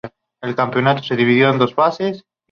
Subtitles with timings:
[0.41, 2.25] El Campeonato se dividió en dos fases.